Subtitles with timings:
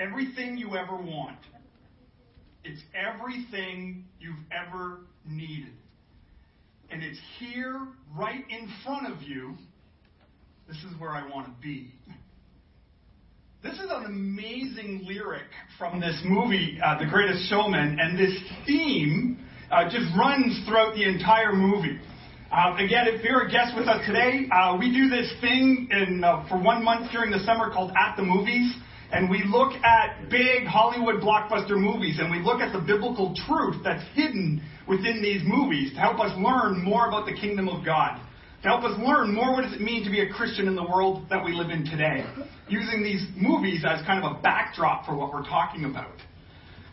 [0.00, 1.38] everything you ever want.
[2.64, 5.72] It's everything you've ever needed.
[6.90, 9.54] And it's here, right in front of you.
[10.66, 11.92] This is where I want to be.
[13.62, 15.48] This is an amazing lyric
[15.78, 21.04] from this movie, uh, The Greatest Showman, and this theme uh, just runs throughout the
[21.04, 21.98] entire movie.
[22.52, 26.22] Uh, again, if you're a guest with us today, uh, we do this thing in,
[26.24, 28.74] uh, for one month during the summer called At the Movies
[29.10, 33.76] and we look at big Hollywood blockbuster movies and we look at the biblical truth
[33.82, 38.20] that's hidden within these movies to help us learn more about the kingdom of God.
[38.62, 40.82] To help us learn more what does it mean to be a Christian in the
[40.82, 42.24] world that we live in today.
[42.68, 46.16] Using these movies as kind of a backdrop for what we're talking about.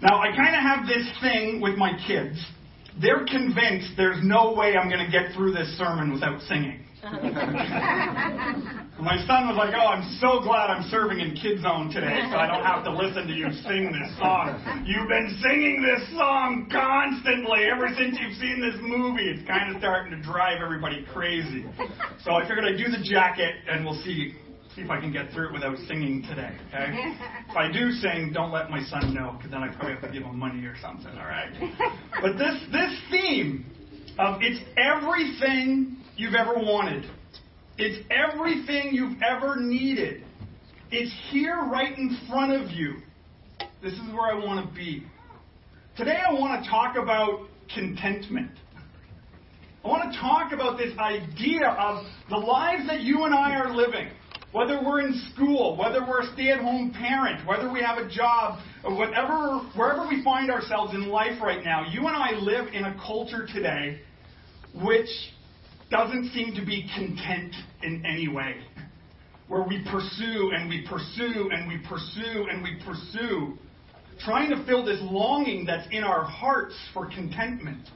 [0.02, 2.38] Now, I kind of have this thing with my kids.
[3.02, 6.86] They're convinced there's no way I'm going to get through this sermon without singing.
[9.00, 12.38] My son was like, "Oh, I'm so glad I'm serving in Kid Zone today, so
[12.38, 14.56] I don't have to listen to you sing this song.
[14.86, 19.28] You've been singing this song constantly ever since you've seen this movie.
[19.28, 21.66] It's kind of starting to drive everybody crazy."
[22.24, 24.36] So I figured I'd do the jacket, and we'll see
[24.76, 26.52] see if I can get through it without singing today.
[26.68, 27.16] Okay?
[27.50, 30.12] If I do sing, don't let my son know, because then I probably have to
[30.12, 31.12] give him money or something.
[31.18, 31.52] All right?
[32.22, 33.66] But this this theme
[34.20, 37.06] of it's everything you've ever wanted.
[37.78, 40.24] It's everything you've ever needed.
[40.92, 43.02] It's here right in front of you.
[43.84, 45.04] This is where I want to be.
[45.98, 48.52] Today I want to talk about contentment.
[49.84, 53.76] I want to talk about this idea of the lives that you and I are
[53.76, 54.08] living.
[54.54, 58.08] Whether we're in school, whether we're a stay at home parent, whether we have a
[58.10, 62.86] job, whatever, wherever we find ourselves in life right now, you and I live in
[62.86, 64.00] a culture today
[64.82, 65.10] which
[65.90, 68.56] doesn't seem to be content in any way.
[69.48, 73.58] Where we pursue and we pursue and we pursue and we pursue,
[74.20, 77.88] trying to fill this longing that's in our hearts for contentment.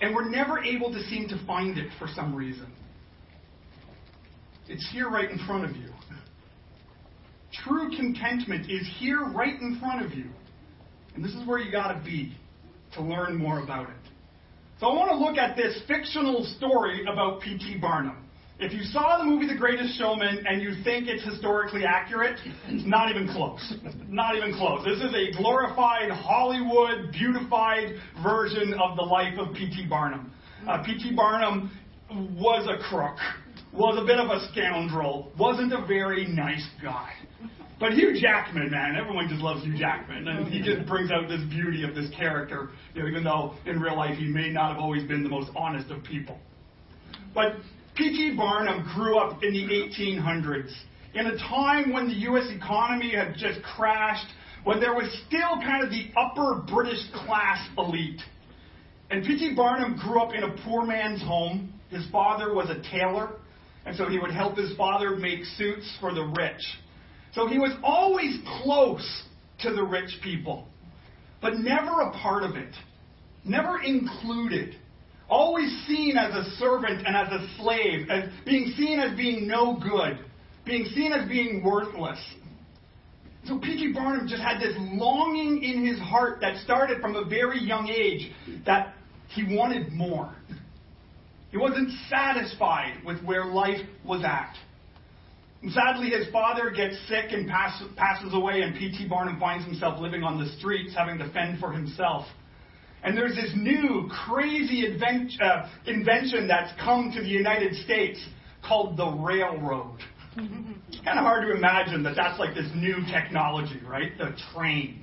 [0.00, 2.72] And we're never able to seem to find it for some reason.
[4.68, 5.90] It's here right in front of you.
[7.64, 10.26] True contentment is here right in front of you.
[11.14, 12.32] And this is where you got to be
[12.94, 13.96] to learn more about it.
[14.80, 17.78] So I want to look at this fictional story about P.T.
[17.80, 18.24] Barnum.
[18.60, 22.86] If you saw the movie The Greatest Showman and you think it's historically accurate, it's
[22.86, 23.74] not even close.
[24.08, 24.84] Not even close.
[24.84, 29.86] This is a glorified Hollywood, beautified version of the life of P.T.
[29.88, 30.32] Barnum.
[30.68, 31.12] Uh, P.T.
[31.16, 31.72] Barnum
[32.10, 33.16] was a crook,
[33.72, 37.12] was a bit of a scoundrel, wasn't a very nice guy.
[37.80, 41.28] But Hugh Jackman, man, everyone just loves Hugh Jackman, and he oh, just brings out
[41.28, 44.72] this beauty of this character, you know, even though in real life he may not
[44.72, 46.38] have always been the most honest of people.
[47.34, 47.54] But
[47.94, 48.34] P.T.
[48.36, 50.72] Barnum grew up in the 1800s,
[51.14, 52.48] in a time when the U.S.
[52.50, 54.26] economy had just crashed,
[54.64, 58.20] when there was still kind of the upper British class elite.
[59.10, 59.54] And P.T.
[59.54, 61.72] Barnum grew up in a poor man's home.
[61.90, 63.36] His father was a tailor,
[63.86, 66.62] and so he would help his father make suits for the rich.
[67.38, 69.22] So he was always close
[69.60, 70.66] to the rich people,
[71.40, 72.74] but never a part of it,
[73.44, 74.74] never included.
[75.30, 79.78] Always seen as a servant and as a slave, as being seen as being no
[79.80, 80.18] good,
[80.64, 82.18] being seen as being worthless.
[83.44, 83.92] So P.T.
[83.92, 88.32] Barnum just had this longing in his heart that started from a very young age
[88.66, 88.94] that
[89.28, 90.34] he wanted more.
[91.52, 94.56] He wasn't satisfied with where life was at.
[95.70, 99.08] Sadly, his father gets sick and pass, passes away, and P.T.
[99.08, 102.26] Barnum finds himself living on the streets, having to fend for himself.
[103.02, 108.24] And there's this new, crazy uh, invention that's come to the United States
[108.64, 109.98] called the railroad.
[110.36, 114.16] it's kind of hard to imagine that that's like this new technology, right?
[114.16, 115.02] The train.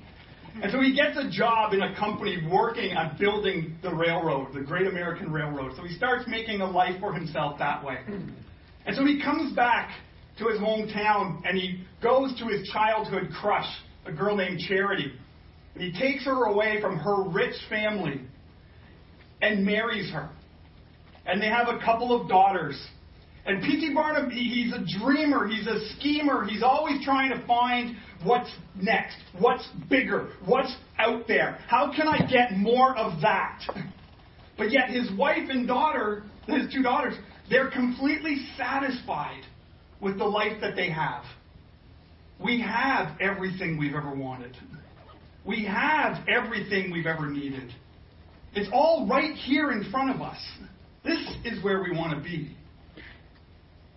[0.62, 4.62] And so he gets a job in a company working on building the railroad, the
[4.62, 5.72] Great American Railroad.
[5.76, 7.98] So he starts making a life for himself that way.
[8.86, 9.90] And so he comes back
[10.38, 13.68] to his hometown and he goes to his childhood crush,
[14.04, 15.12] a girl named Charity.
[15.74, 18.20] And he takes her away from her rich family
[19.42, 20.30] and marries her.
[21.26, 22.80] And they have a couple of daughters.
[23.46, 23.94] And P.T.
[23.94, 28.50] Barnum, he's a dreamer, he's a schemer, he's always trying to find what's
[28.80, 31.58] next, what's bigger, what's out there.
[31.68, 33.60] How can I get more of that?
[34.58, 37.14] But yet his wife and daughter, his two daughters,
[37.48, 39.42] they're completely satisfied
[40.00, 41.24] with the life that they have.
[42.42, 44.56] We have everything we've ever wanted.
[45.44, 47.72] We have everything we've ever needed.
[48.54, 50.38] It's all right here in front of us.
[51.04, 52.56] This is where we want to be.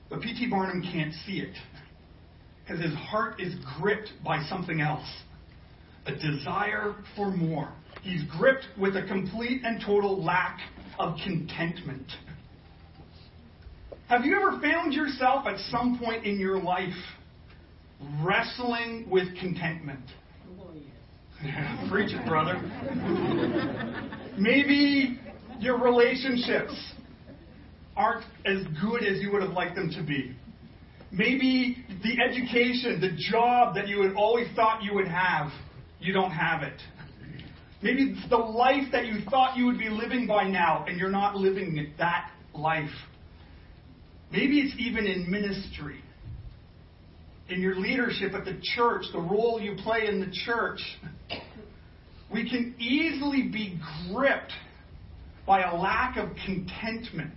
[0.10, 0.50] But P.T.
[0.50, 1.56] Barnum can't see it.
[2.64, 5.08] because his heart is gripped by something else
[6.06, 7.72] a desire for more.
[8.02, 10.60] He's gripped with a complete and total lack
[10.98, 12.12] of contentment.
[14.10, 16.96] Have you ever found yourself at some point in your life
[18.24, 20.04] wrestling with contentment?
[21.44, 22.56] Yeah, preach it, brother.
[24.36, 25.20] Maybe
[25.60, 26.74] your relationships
[27.96, 30.36] aren't as good as you would have liked them to be.
[31.12, 35.52] Maybe the education, the job that you had always thought you would have,
[36.00, 36.82] you don't have it.
[37.84, 41.36] Maybe the life that you thought you would be living by now, and you're not
[41.36, 42.90] living that life.
[44.32, 46.02] Maybe it's even in ministry,
[47.50, 50.80] in your leadership at the church, the role you play in the church.
[52.32, 53.80] We can easily be
[54.12, 54.54] gripped
[55.48, 57.34] by a lack of contentment.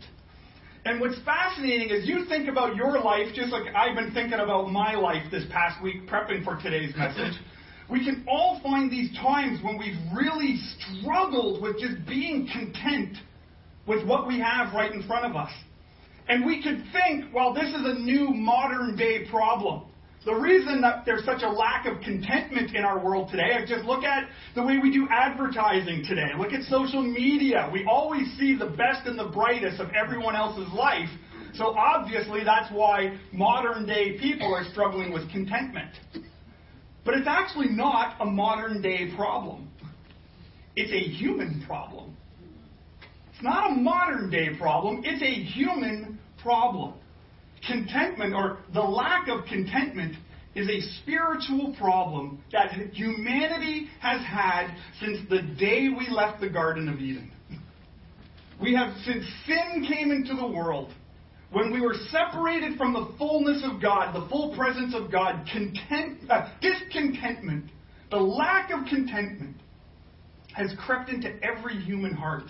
[0.84, 4.70] And what's fascinating is you think about your life just like I've been thinking about
[4.70, 7.34] my life this past week prepping for today's message.
[7.88, 10.58] We can all find these times when we've really
[11.00, 13.16] struggled with just being content
[13.86, 15.50] with what we have right in front of us.
[16.32, 19.82] And we could think, well, this is a new modern day problem.
[20.24, 23.84] The reason that there's such a lack of contentment in our world today, I just
[23.84, 26.30] look at the way we do advertising today.
[26.38, 27.68] Look at social media.
[27.70, 31.10] We always see the best and the brightest of everyone else's life.
[31.52, 35.90] So obviously that's why modern day people are struggling with contentment.
[37.04, 39.68] But it's actually not a modern day problem.
[40.76, 42.16] It's a human problem.
[43.34, 46.11] It's not a modern day problem, it's a human
[46.42, 46.94] problem.
[47.66, 50.16] Contentment, or the lack of contentment,
[50.54, 56.88] is a spiritual problem that humanity has had since the day we left the Garden
[56.88, 57.30] of Eden.
[58.60, 60.92] We have, since sin came into the world,
[61.52, 66.18] when we were separated from the fullness of God, the full presence of God, content,
[66.30, 67.70] uh, discontentment,
[68.10, 69.56] the lack of contentment,
[70.54, 72.44] has crept into every human heart.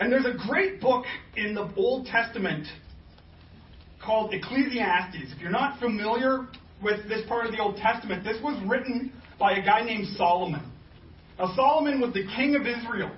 [0.00, 1.04] And there's a great book
[1.36, 2.66] in the Old Testament
[4.02, 5.32] called Ecclesiastes.
[5.34, 6.48] If you're not familiar
[6.82, 10.62] with this part of the Old Testament, this was written by a guy named Solomon.
[11.38, 13.10] Now, Solomon was the king of Israel.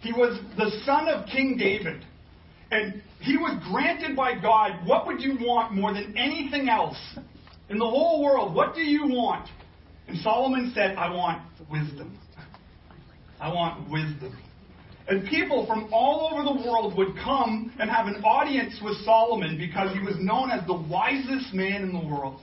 [0.00, 2.04] He was the son of King David.
[2.72, 6.98] And he was granted by God, what would you want more than anything else
[7.68, 8.54] in the whole world?
[8.54, 9.48] What do you want?
[10.08, 12.18] And Solomon said, I want wisdom.
[13.40, 14.36] I want wisdom.
[15.06, 19.58] And people from all over the world would come and have an audience with Solomon
[19.58, 22.40] because he was known as the wisest man in the world.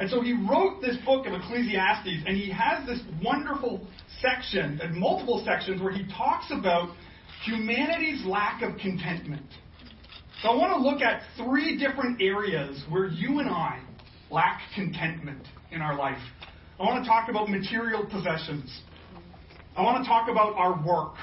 [0.00, 3.86] And so he wrote this book of Ecclesiastes, and he has this wonderful
[4.20, 6.88] section, and multiple sections, where he talks about
[7.44, 9.46] humanity's lack of contentment.
[10.42, 13.80] So I want to look at three different areas where you and I
[14.30, 16.18] lack contentment in our life.
[16.80, 18.80] I want to talk about material possessions.
[19.76, 21.14] I want to talk about our work.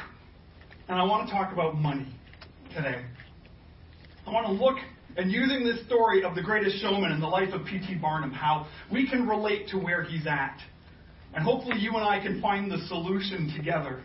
[0.88, 2.08] And I want to talk about money
[2.74, 3.04] today.
[4.26, 4.78] I want to look
[5.18, 7.96] and using this story of the greatest showman in the life of P.T.
[7.96, 10.58] Barnum, how we can relate to where he's at.
[11.34, 14.02] And hopefully you and I can find the solution together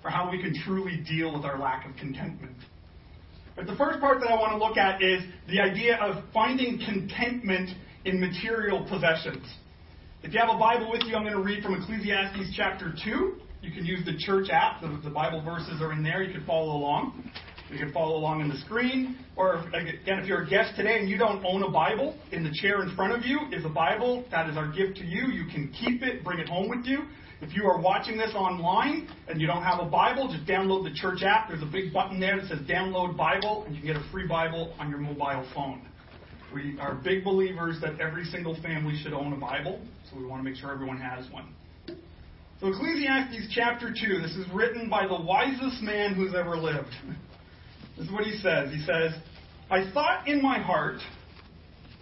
[0.00, 2.56] for how we can truly deal with our lack of contentment.
[3.56, 6.78] But the first part that I want to look at is the idea of finding
[6.78, 7.70] contentment
[8.04, 9.46] in material possessions.
[10.22, 13.34] If you have a Bible with you, I'm going to read from Ecclesiastes chapter 2.
[13.62, 14.80] You can use the church app.
[14.80, 16.22] The, the Bible verses are in there.
[16.22, 17.30] You can follow along.
[17.70, 19.16] You can follow along on the screen.
[19.36, 22.50] Or, again, if you're a guest today and you don't own a Bible, in the
[22.60, 24.24] chair in front of you is a Bible.
[24.30, 25.28] That is our gift to you.
[25.28, 27.04] You can keep it, bring it home with you.
[27.40, 30.94] If you are watching this online and you don't have a Bible, just download the
[30.94, 31.48] church app.
[31.48, 34.26] There's a big button there that says Download Bible, and you can get a free
[34.26, 35.82] Bible on your mobile phone.
[36.54, 40.44] We are big believers that every single family should own a Bible, so we want
[40.44, 41.48] to make sure everyone has one.
[42.62, 46.94] So, Ecclesiastes chapter 2, this is written by the wisest man who's ever lived.
[47.98, 48.72] This is what he says.
[48.72, 49.12] He says,
[49.70, 50.96] I thought in my heart,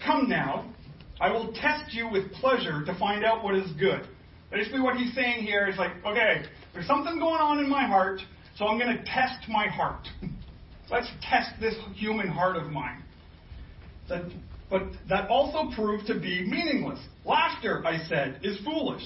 [0.07, 0.73] Come now,
[1.21, 4.07] I will test you with pleasure to find out what is good.
[4.53, 8.21] Basically, what he's saying here is like, okay, there's something going on in my heart,
[8.57, 10.07] so I'm going to test my heart.
[10.91, 13.03] Let's test this human heart of mine.
[14.09, 17.01] But that also proved to be meaningless.
[17.25, 19.03] Laughter, I said, is foolish.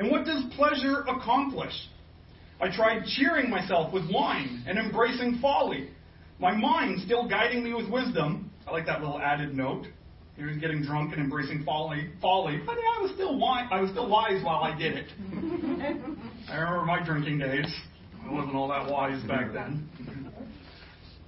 [0.00, 1.74] And what does pleasure accomplish?
[2.58, 5.90] I tried cheering myself with wine and embracing folly.
[6.38, 8.50] My mind still guiding me with wisdom.
[8.66, 9.86] I like that little added note.
[10.38, 12.60] He was getting drunk and embracing folly, folly.
[12.64, 13.68] But yeah, I was still wise.
[13.70, 15.08] I was still wise while I did it.
[16.48, 17.70] I remember my drinking days.
[18.26, 19.86] I wasn't all that wise back then.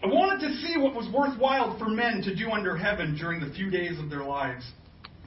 [0.03, 3.53] I wanted to see what was worthwhile for men to do under heaven during the
[3.53, 4.65] few days of their lives.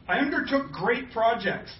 [0.08, 1.72] I undertook great projects.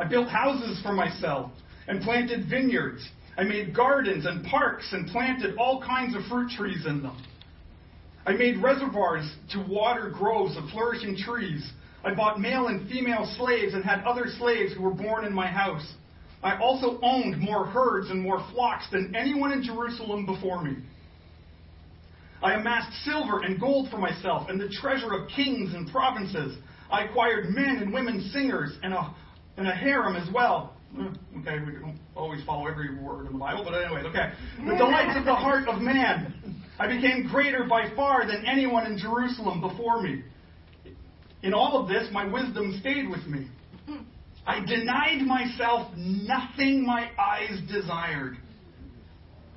[0.00, 1.50] I built houses for myself
[1.86, 3.06] and planted vineyards.
[3.36, 7.22] I made gardens and parks and planted all kinds of fruit trees in them.
[8.26, 11.70] I made reservoirs to water groves of flourishing trees.
[12.02, 15.46] I bought male and female slaves and had other slaves who were born in my
[15.46, 15.86] house.
[16.42, 20.76] I also owned more herds and more flocks than anyone in Jerusalem before me.
[22.42, 26.56] I amassed silver and gold for myself and the treasure of kings and provinces.
[26.90, 29.14] I acquired men and women singers and a,
[29.60, 30.72] and a harem as well.
[30.94, 31.08] Hmm,
[31.40, 34.32] okay, we don't always follow every word in the Bible, but anyways, okay.
[34.58, 36.34] The delights of the heart of man.
[36.78, 40.22] I became greater by far than anyone in Jerusalem before me.
[41.42, 43.48] In all of this, my wisdom stayed with me.
[44.46, 48.38] I denied myself nothing my eyes desired.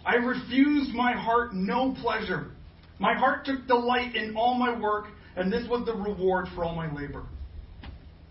[0.05, 2.51] I refused my heart no pleasure.
[2.99, 5.05] My heart took delight in all my work,
[5.37, 7.23] and this was the reward for all my labor.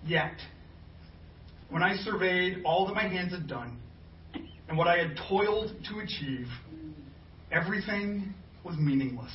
[0.04, 0.34] Yet,
[1.72, 3.78] when I surveyed all that my hands had done
[4.68, 6.46] and what I had toiled to achieve,
[7.50, 9.32] everything was meaningless.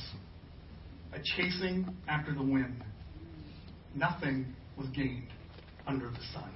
[1.12, 2.84] A chasing after the wind.
[3.92, 5.26] Nothing was gained
[5.88, 6.48] under the sun.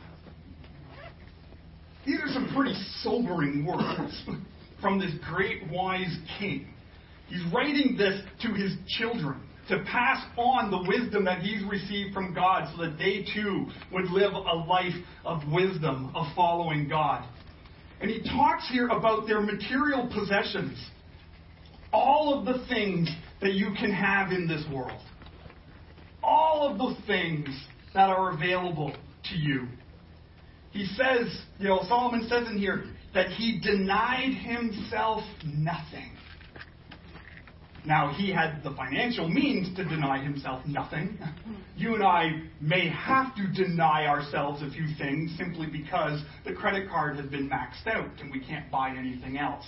[2.07, 4.25] These are some pretty sobering words
[4.81, 6.69] from this great wise king.
[7.27, 12.35] He's writing this to his children to pass on the wisdom that he's received from
[12.35, 17.25] God so that they too would live a life of wisdom, of following God.
[18.01, 20.77] And he talks here about their material possessions.
[21.93, 23.09] All of the things
[23.41, 25.01] that you can have in this world.
[26.23, 27.49] All of the things
[27.95, 28.95] that are available
[29.31, 29.69] to you.
[30.73, 31.29] He says,
[31.59, 36.11] you know, Solomon says in here that he denied himself nothing.
[37.85, 41.19] Now, he had the financial means to deny himself nothing.
[41.77, 46.89] You and I may have to deny ourselves a few things simply because the credit
[46.89, 49.67] card has been maxed out and we can't buy anything else.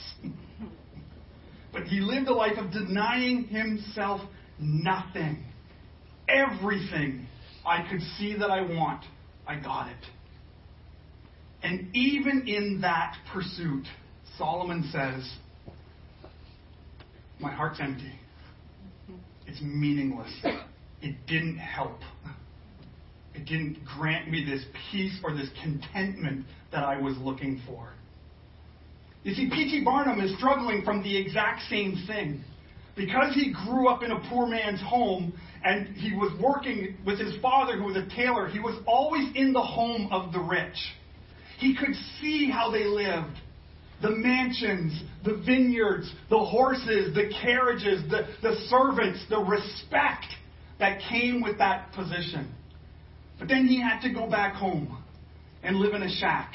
[1.72, 4.20] But he lived a life of denying himself
[4.60, 5.44] nothing.
[6.28, 7.26] Everything
[7.66, 9.04] I could see that I want,
[9.46, 10.06] I got it.
[11.64, 13.86] And even in that pursuit,
[14.38, 15.28] Solomon says,
[17.44, 18.12] my heart's empty.
[19.46, 20.32] It's meaningless.
[21.02, 22.00] It didn't help.
[23.34, 27.90] It didn't grant me this peace or this contentment that I was looking for.
[29.24, 29.84] You see, P.T.
[29.84, 32.42] Barnum is struggling from the exact same thing.
[32.96, 35.32] Because he grew up in a poor man's home
[35.64, 39.52] and he was working with his father, who was a tailor, he was always in
[39.52, 40.76] the home of the rich.
[41.58, 43.38] He could see how they lived
[44.02, 50.26] the mansions, the vineyards, the horses, the carriages, the, the servants, the respect
[50.78, 52.52] that came with that position.
[53.38, 55.02] But then he had to go back home
[55.62, 56.52] and live in a shack.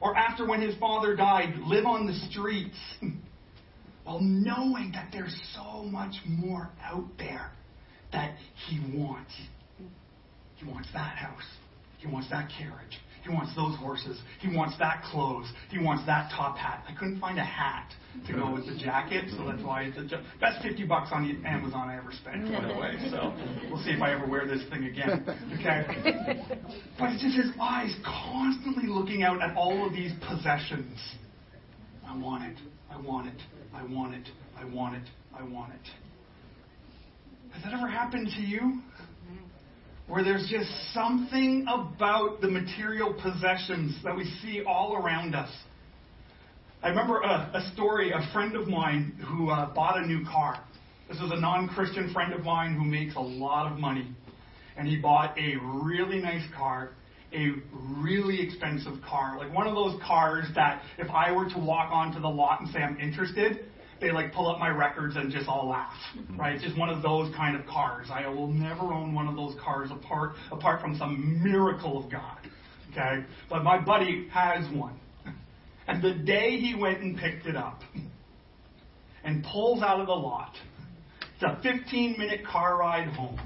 [0.00, 2.76] Or after when his father died, live on the streets.
[4.04, 7.50] While knowing that there's so much more out there
[8.12, 8.36] that
[8.68, 9.32] he wants.
[10.56, 11.42] He wants that house.
[11.98, 13.00] He wants that carriage.
[13.26, 14.20] He wants those horses.
[14.40, 15.46] He wants that clothes.
[15.70, 16.84] He wants that top hat.
[16.88, 17.92] I couldn't find a hat
[18.26, 21.88] to go with the jacket, so that's why it's a, that's 50 bucks on Amazon
[21.88, 22.96] I ever spent, by the way.
[23.10, 23.34] So
[23.68, 25.26] we'll see if I ever wear this thing again.
[25.58, 26.42] Okay?
[26.98, 30.98] But it's just his eyes constantly looking out at all of these possessions.
[32.06, 32.56] I want it.
[32.90, 33.40] I want it.
[33.74, 34.28] I want it.
[34.58, 35.02] I want it.
[35.38, 35.80] I want it.
[37.52, 38.80] Has that ever happened to you?
[40.08, 45.50] Where there's just something about the material possessions that we see all around us.
[46.82, 50.62] I remember a, a story, a friend of mine who uh, bought a new car.
[51.08, 54.08] This was a non Christian friend of mine who makes a lot of money.
[54.76, 56.90] And he bought a really nice car,
[57.32, 59.38] a really expensive car.
[59.38, 62.70] Like one of those cars that if I were to walk onto the lot and
[62.70, 63.64] say I'm interested,
[64.00, 66.38] they like pull up my records and just all laugh, mm-hmm.
[66.38, 66.54] right?
[66.54, 68.08] It's just one of those kind of cars.
[68.10, 72.38] I will never own one of those cars apart apart from some miracle of God,
[72.92, 73.24] okay?
[73.48, 74.98] But my buddy has one,
[75.88, 77.80] and the day he went and picked it up
[79.24, 80.52] and pulls out of the lot,
[81.34, 83.40] it's a 15 minute car ride home,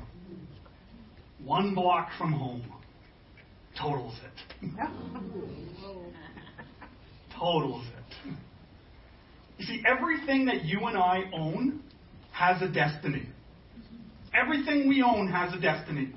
[1.43, 2.63] one block from home,
[3.81, 4.71] totals it.
[7.39, 8.00] totals it.
[9.61, 11.83] You see, everything that you and I own
[12.33, 13.29] has a destiny.
[14.33, 16.15] Everything we own has a destiny.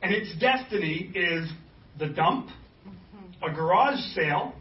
[0.00, 1.50] And its destiny is
[1.98, 2.50] the dump,
[3.42, 4.52] a garage sale,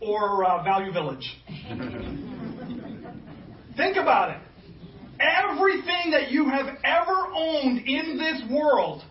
[0.00, 1.36] or uh, Value Village.
[3.76, 4.38] Think about it.
[5.18, 9.02] Everything that you have ever owned in this world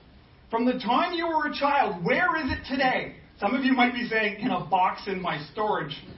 [0.51, 3.15] From the time you were a child, where is it today?
[3.39, 5.95] Some of you might be saying, in a box in my storage,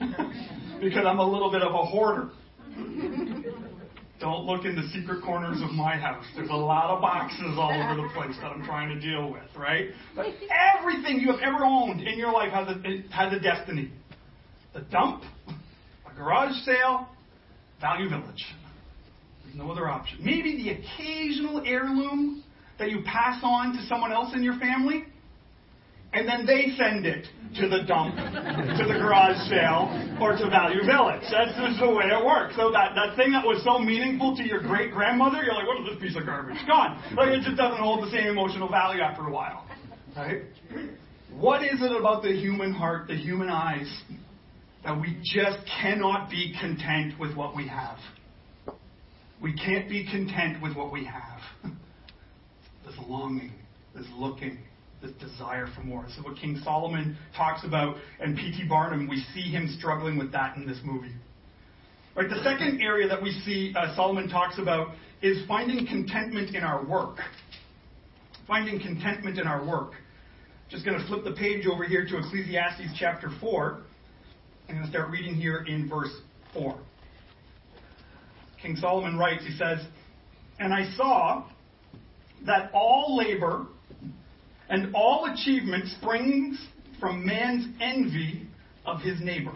[0.84, 2.30] because I'm a little bit of a hoarder.
[4.20, 6.24] Don't look in the secret corners of my house.
[6.36, 9.42] There's a lot of boxes all over the place that I'm trying to deal with,
[9.56, 9.88] right?
[10.14, 10.26] But
[10.78, 13.90] everything you have ever owned in your life has a, has a destiny.
[14.72, 17.08] The dump, a garage sale,
[17.80, 18.44] Value Village.
[19.44, 20.18] There's no other option.
[20.22, 22.44] Maybe the occasional heirloom
[22.78, 25.04] that you pass on to someone else in your family,
[26.14, 29.90] and then they send it to the dump, to the garage sale,
[30.20, 31.22] or to Value Village.
[31.30, 32.54] That's just the way it works.
[32.56, 35.80] So that, that thing that was so meaningful to your great grandmother, you're like, what
[35.82, 36.58] is this piece of garbage?
[36.66, 37.02] Gone.
[37.16, 39.66] Like it just doesn't hold the same emotional value after a while.
[40.16, 40.42] Right?
[41.32, 43.90] What is it about the human heart, the human eyes,
[44.84, 47.98] that we just cannot be content with what we have?
[49.40, 51.40] We can't be content with what we have.
[52.84, 53.52] There's longing,
[53.94, 54.58] there's looking,
[55.04, 56.02] this desire for more.
[56.04, 58.66] This is what King Solomon talks about, and P.T.
[58.68, 61.12] Barnum, we see him struggling with that in this movie.
[62.16, 66.62] Right, the second area that we see uh, Solomon talks about is finding contentment in
[66.62, 67.18] our work.
[68.46, 69.92] Finding contentment in our work.
[70.70, 73.80] Just going to flip the page over here to Ecclesiastes chapter 4.
[74.68, 76.12] I'm going to start reading here in verse
[76.54, 76.78] 4.
[78.62, 79.80] King Solomon writes, he says,
[80.58, 81.46] And I saw
[82.46, 83.66] that all labor
[84.68, 86.58] and all achievement springs
[87.00, 88.46] from man's envy
[88.86, 89.52] of his neighbor.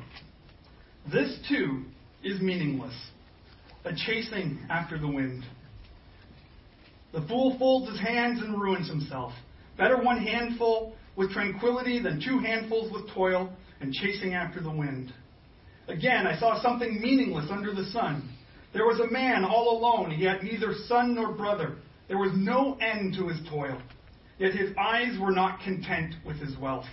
[1.10, 1.84] This too
[2.22, 2.94] is meaningless,
[3.84, 5.44] a chasing after the wind.
[7.12, 9.32] The fool folds his hands and ruins himself.
[9.78, 13.50] Better one handful with tranquility than two handfuls with toil
[13.80, 15.12] and chasing after the wind.
[15.88, 18.28] Again, I saw something meaningless under the sun.
[18.74, 20.10] There was a man all alone.
[20.10, 21.76] He had neither son nor brother.
[22.08, 23.80] There was no end to his toil.
[24.38, 26.86] Yet his eyes were not content with his wealth.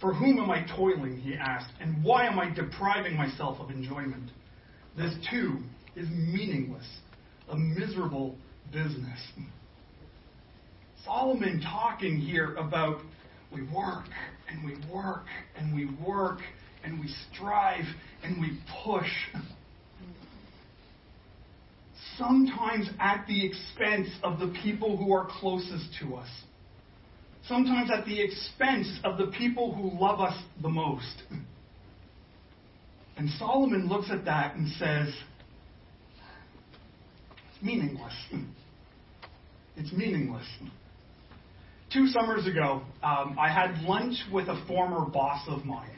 [0.00, 4.30] For whom am I toiling, he asked, and why am I depriving myself of enjoyment?
[4.96, 5.58] This too
[5.96, 6.86] is meaningless,
[7.50, 8.36] a miserable
[8.72, 9.18] business.
[11.04, 13.00] Solomon talking here about
[13.52, 14.04] we work
[14.50, 15.24] and we work
[15.56, 16.40] and we work
[16.84, 17.84] and we strive
[18.22, 19.10] and we push.
[22.18, 26.28] Sometimes at the expense of the people who are closest to us.
[27.46, 31.22] Sometimes at the expense of the people who love us the most.
[33.16, 35.14] And Solomon looks at that and says,
[37.54, 38.14] it's meaningless.
[39.76, 40.46] It's meaningless.
[41.92, 45.90] Two summers ago, um, I had lunch with a former boss of mine.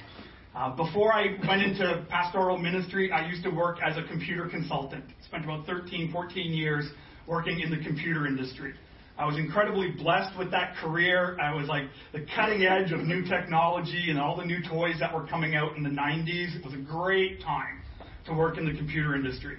[0.55, 5.05] Uh, before I went into pastoral ministry, I used to work as a computer consultant.
[5.25, 6.89] Spent about 13, 14 years
[7.29, 8.75] working in the computer industry.
[9.17, 11.39] I was incredibly blessed with that career.
[11.41, 15.15] I was like the cutting edge of new technology and all the new toys that
[15.15, 16.57] were coming out in the 90s.
[16.57, 17.83] It was a great time
[18.27, 19.59] to work in the computer industry.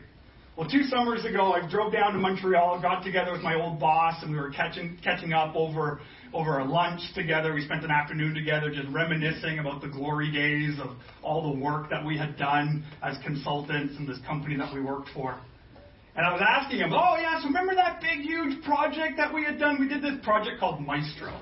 [0.61, 4.21] Well, two summers ago, I drove down to Montreal, got together with my old boss,
[4.21, 6.01] and we were catching catching up over
[6.35, 7.51] over a lunch together.
[7.55, 10.91] We spent an afternoon together, just reminiscing about the glory days of
[11.23, 15.09] all the work that we had done as consultants in this company that we worked
[15.15, 15.35] for.
[16.15, 19.43] And I was asking him, "Oh yeah, so remember that big, huge project that we
[19.43, 19.79] had done?
[19.79, 21.33] We did this project called Maestro."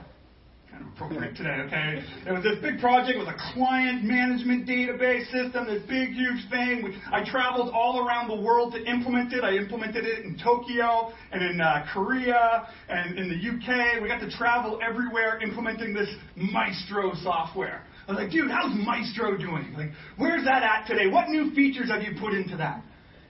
[0.71, 2.03] Kind of appropriate today, okay?
[2.27, 6.83] It was this big project with a client management database system, this big, huge thing.
[6.83, 9.43] We, I traveled all around the world to implement it.
[9.43, 14.01] I implemented it in Tokyo and in uh, Korea and in the UK.
[14.01, 17.83] We got to travel everywhere implementing this Maestro software.
[18.07, 19.73] I was like, dude, how's Maestro doing?
[19.77, 21.07] Like, where's that at today?
[21.07, 22.83] What new features have you put into that?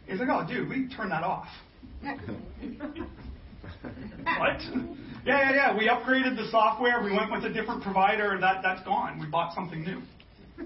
[0.08, 1.48] He's like, oh, dude, we turned that off.
[2.02, 2.18] what?
[5.26, 5.78] Yeah, yeah, yeah.
[5.78, 7.04] We upgraded the software.
[7.04, 8.38] We went with a different provider.
[8.40, 9.20] That that's gone.
[9.20, 10.02] We bought something new.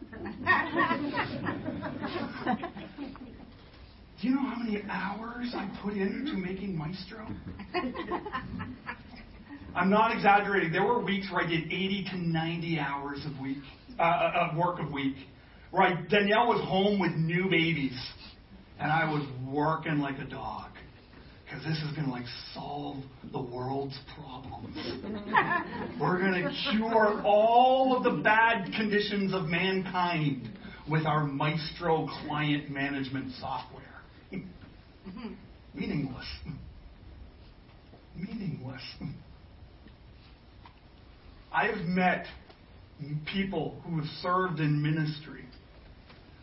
[4.22, 7.28] Do you know how many hours I put into making Maestro?
[9.76, 10.72] I'm not exaggerating.
[10.72, 13.58] There were weeks where I did 80 to 90 hours of week
[14.00, 15.16] uh, uh, of work a week,
[15.72, 18.00] where I, Danielle was home with new babies,
[18.80, 20.73] and I was working like a dog
[21.54, 22.98] because this is going to like solve
[23.32, 24.76] the world's problems.
[26.00, 30.50] We're going to cure all of the bad conditions of mankind
[30.90, 33.84] with our Maestro client management software.
[35.74, 36.26] Meaningless.
[38.16, 38.82] Meaningless.
[41.52, 42.26] I've met
[43.32, 45.46] people who have served in ministry,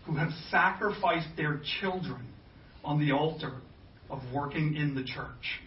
[0.06, 2.26] who have sacrificed their children
[2.84, 3.54] on the altar
[4.10, 5.60] of working in the church.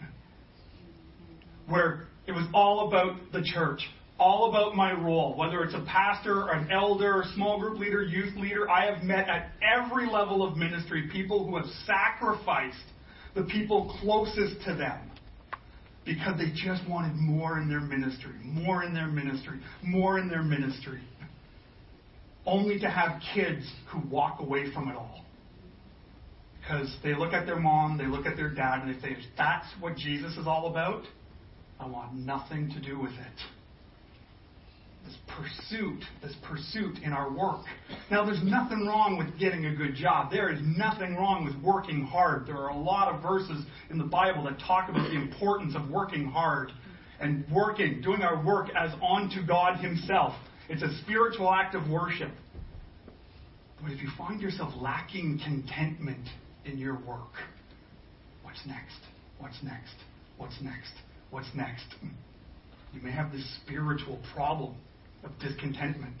[1.68, 3.80] Where It was all about the church,
[4.18, 8.34] all about my role, whether it's a pastor, an elder, a small group leader, youth
[8.36, 8.70] leader.
[8.70, 12.76] I have met at every level of ministry people who have sacrificed
[13.34, 15.10] the people closest to them
[16.04, 20.42] because they just wanted more in their ministry, more in their ministry, more in their
[20.42, 21.00] ministry,
[22.46, 25.23] only to have kids who walk away from it all.
[26.64, 29.24] Because they look at their mom, they look at their dad, and they say, if
[29.36, 31.04] that's what Jesus is all about,
[31.78, 33.40] I want nothing to do with it.
[35.04, 37.66] This pursuit, this pursuit in our work.
[38.10, 40.30] Now, there's nothing wrong with getting a good job.
[40.30, 42.46] There is nothing wrong with working hard.
[42.46, 45.90] There are a lot of verses in the Bible that talk about the importance of
[45.90, 46.72] working hard
[47.20, 50.32] and working, doing our work as unto God Himself.
[50.70, 52.30] It's a spiritual act of worship.
[53.82, 56.26] But if you find yourself lacking contentment
[56.64, 57.32] in your work,
[58.42, 58.98] what's next?
[59.38, 59.94] What's next?
[60.36, 60.92] What's next?
[61.30, 61.84] What's next?
[62.92, 64.74] You may have this spiritual problem
[65.24, 66.16] of discontentment.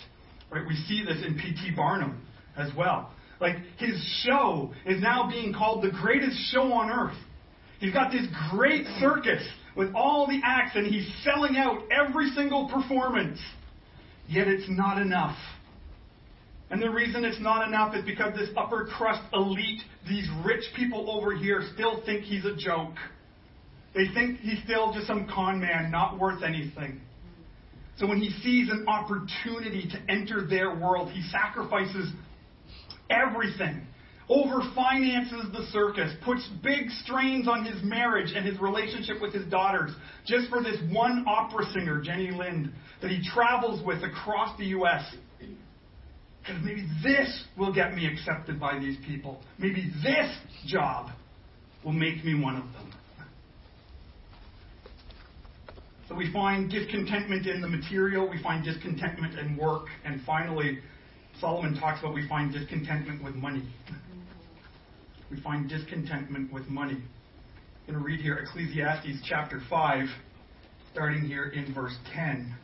[0.50, 0.66] Right?
[0.66, 1.72] We see this in P.T.
[1.76, 2.20] Barnum
[2.56, 3.10] as well.
[3.40, 7.16] Like his show is now being called the greatest show on earth.
[7.80, 9.42] He's got this great circus
[9.76, 13.38] with all the acts and he's selling out every single performance.
[14.28, 15.36] Yet it's not enough.
[16.70, 21.10] And the reason it's not enough is because this upper crust elite, these rich people
[21.10, 22.94] over here, still think he's a joke.
[23.94, 27.00] They think he's still just some con man, not worth anything.
[27.96, 32.10] So when he sees an opportunity to enter their world, he sacrifices
[33.08, 33.86] everything.
[34.28, 39.44] Over finances the circus, puts big strains on his marriage and his relationship with his
[39.46, 39.92] daughters,
[40.26, 42.72] just for this one opera singer, Jenny Lind,
[43.02, 45.14] that he travels with across the U.S.
[46.44, 49.40] Because maybe this will get me accepted by these people.
[49.58, 50.30] Maybe this
[50.66, 51.10] job
[51.82, 52.92] will make me one of them.
[56.08, 60.80] So we find discontentment in the material, we find discontentment in work, and finally,
[61.40, 63.66] Solomon talks about we find discontentment with money.
[65.30, 67.02] We find discontentment with money.
[67.86, 70.06] I'm going to read here Ecclesiastes chapter 5,
[70.92, 72.54] starting here in verse 10.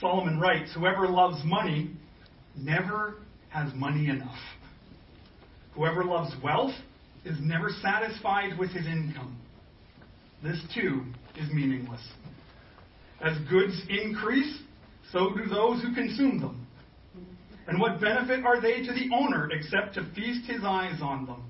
[0.00, 1.90] Solomon writes Whoever loves money
[2.56, 3.16] never
[3.50, 4.38] has money enough.
[5.74, 6.74] Whoever loves wealth
[7.24, 9.38] is never satisfied with his income.
[10.42, 11.04] This too
[11.36, 12.00] is meaningless.
[13.20, 14.60] As goods increase,
[15.12, 16.66] so do those who consume them.
[17.66, 21.42] And what benefit are they to the owner except to feast his eyes on them?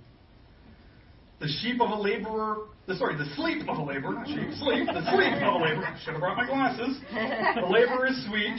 [1.41, 5.03] The sheep of a laborer, the, sorry, the sleep of a laborer, sheep, sleep, the
[5.13, 6.99] sleep of a laborer, should have brought my glasses.
[7.11, 8.59] The labor is sweet,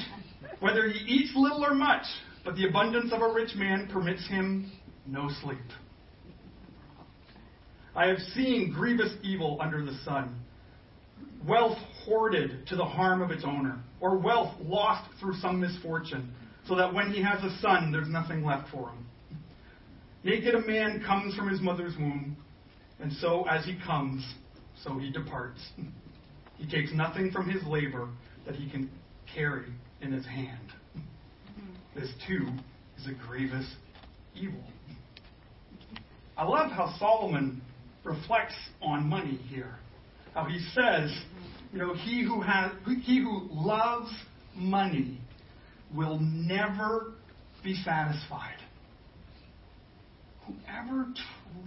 [0.59, 2.05] whether he eats little or much,
[2.43, 4.71] but the abundance of a rich man permits him
[5.05, 5.57] no sleep.
[7.95, 10.39] I have seen grievous evil under the sun.
[11.47, 16.33] Wealth hoarded to the harm of its owner, or wealth lost through some misfortune,
[16.67, 19.05] so that when he has a son, there's nothing left for him.
[20.23, 22.35] Naked a man comes from his mother's womb,
[22.99, 24.25] and so as he comes,
[24.83, 25.61] so he departs.
[26.57, 28.09] He takes nothing from his labor
[28.47, 28.89] that he can
[29.31, 29.67] carry
[30.01, 30.73] in his hand.
[30.97, 31.99] Mm-hmm.
[31.99, 32.47] This too
[32.97, 33.67] is a grievous
[34.33, 34.63] evil.
[36.35, 37.61] I love how Solomon
[38.03, 39.75] reflects on money here.
[40.33, 41.11] How he says,
[41.71, 42.71] you know, he who has
[43.03, 44.11] he who loves
[44.55, 45.19] money
[45.93, 47.13] will never
[47.63, 48.57] be satisfied.
[50.45, 51.07] Whoever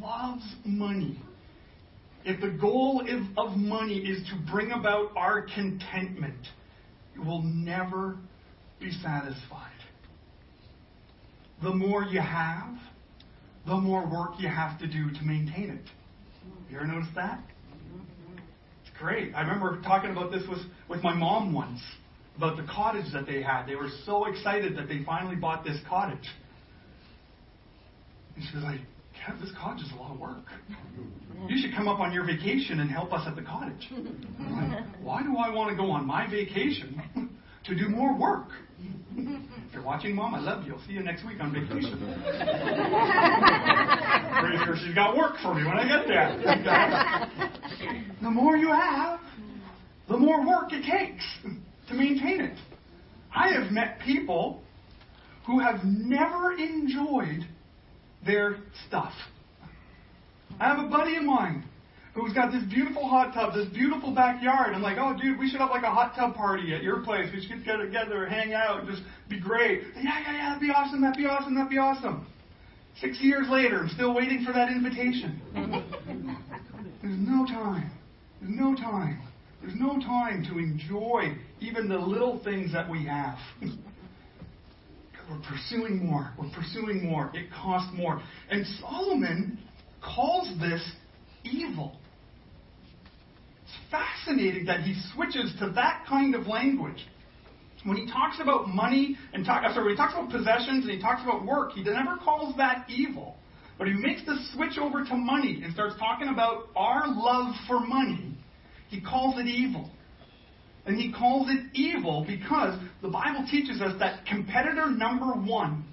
[0.00, 1.18] loves money,
[2.24, 3.02] if the goal
[3.36, 6.46] of money is to bring about our contentment,
[7.14, 8.16] you will never
[8.78, 9.70] be satisfied.
[11.62, 12.74] The more you have,
[13.66, 15.84] the more work you have to do to maintain it.
[16.70, 17.40] You ever notice that?
[18.82, 19.34] It's great.
[19.34, 21.80] I remember talking about this with, with my mom once,
[22.36, 23.66] about the cottage that they had.
[23.66, 26.26] They were so excited that they finally bought this cottage.
[28.36, 28.80] And she was like,
[29.40, 30.44] This cottage is a lot of work.
[31.48, 33.88] You should come up on your vacation and help us at the cottage.
[33.90, 37.00] Like, Why do I want to go on my vacation
[37.64, 38.48] to do more work?
[39.16, 40.74] If you're watching, Mom, I love you.
[40.74, 41.98] I'll see you next week on vacation.
[44.40, 46.36] Pretty sure she's got work for me when I get there.
[48.22, 49.20] the more you have,
[50.08, 51.24] the more work it takes
[51.88, 52.56] to maintain it.
[53.34, 54.62] I have met people
[55.46, 57.46] who have never enjoyed
[58.24, 58.56] their
[58.86, 59.12] stuff.
[60.58, 61.64] I have a buddy of mine
[62.14, 64.74] who's got this beautiful hot tub, this beautiful backyard.
[64.74, 67.30] I'm like, oh, dude, we should have like a hot tub party at your place.
[67.32, 69.82] We should get together, hang out, just be great.
[69.96, 72.26] Yeah, yeah, yeah, that'd be awesome, that'd be awesome, that'd be awesome.
[73.00, 75.40] Six years later, I'm still waiting for that invitation.
[77.00, 77.90] There's no time.
[78.40, 79.22] There's no time.
[79.62, 83.38] There's no time to enjoy even the little things that we have.
[85.30, 86.32] we're pursuing more.
[86.38, 87.30] We're pursuing more.
[87.34, 88.20] It costs more.
[88.50, 89.58] And Solomon
[90.02, 90.82] calls this
[91.44, 91.96] evil.
[93.62, 97.06] It's fascinating that he switches to that kind of language.
[97.84, 101.00] When he talks about money and talk, sorry, when he talks about possessions and he
[101.00, 103.36] talks about work, he never calls that evil.
[103.78, 107.80] But he makes the switch over to money and starts talking about our love for
[107.80, 108.36] money.
[108.88, 109.88] He calls it evil.
[110.86, 115.84] And he calls it evil because the Bible teaches us that competitor number one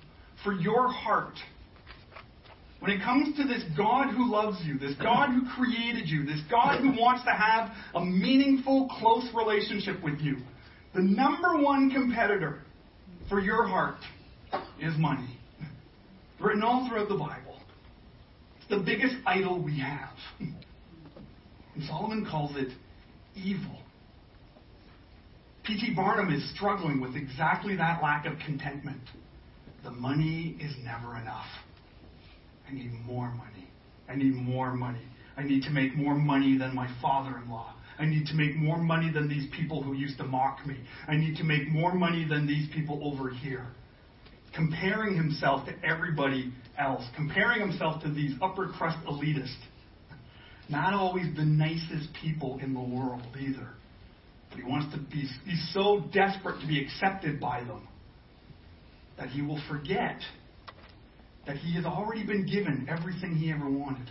[0.43, 1.36] for your heart,
[2.80, 6.41] when it comes to this God who loves you, this God who created you, this
[6.50, 10.38] God who wants to have a meaningful, close relationship with you,
[10.93, 12.62] the number one competitor
[13.30, 13.97] for your heart
[14.80, 15.38] is money.
[16.39, 17.60] Written all throughout the Bible.
[18.60, 20.10] It's the biggest idol we have.
[20.39, 22.69] And Solomon calls it
[23.36, 23.80] evil.
[25.67, 25.95] P.T.
[25.95, 29.01] Barnum is struggling with exactly that lack of contentment.
[29.84, 31.45] The money is never enough.
[32.69, 33.67] I need more money.
[34.08, 35.03] I need more money.
[35.36, 37.73] I need to make more money than my father in law.
[37.99, 40.77] I need to make more money than these people who used to mock me.
[41.06, 43.67] I need to make more money than these people over here.
[44.56, 49.58] Comparing himself to everybody else, comparing himself to these upper crust elitists.
[50.69, 53.67] Not always the nicest people in the world either.
[54.50, 57.88] But he wants to be, he's so desperate to be accepted by them
[59.18, 60.20] that he will forget
[61.46, 64.10] that he has already been given everything he ever wanted,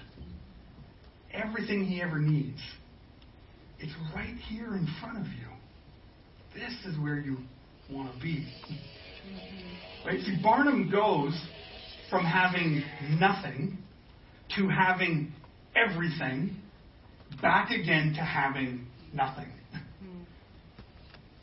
[1.32, 2.60] everything he ever needs.
[3.78, 5.48] It's right here in front of you.
[6.54, 7.36] This is where you
[7.90, 8.46] want to be.
[10.04, 10.20] Right?
[10.20, 11.38] See, Barnum goes
[12.08, 12.82] from having
[13.18, 13.78] nothing
[14.56, 15.32] to having
[15.74, 16.56] everything
[17.42, 19.48] back again to having nothing.